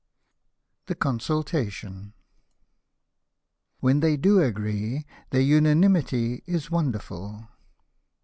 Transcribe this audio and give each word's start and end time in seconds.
THE 0.87 0.95
CONSULTATION" 0.95 2.13
When 3.81 3.99
they 3.99 4.17
do 4.17 4.41
agree, 4.41 5.05
their 5.29 5.41
unanimity 5.41 6.41
is 6.47 6.71
wonderful." 6.71 7.47